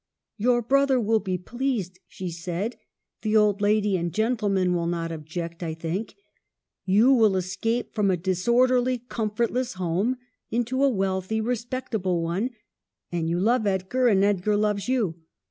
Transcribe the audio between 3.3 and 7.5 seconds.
old lady and gentleman will not object, I think; you will